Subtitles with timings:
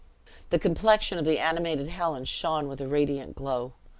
[0.49, 3.73] The complexion of the animated Helen shone with a radiant glow.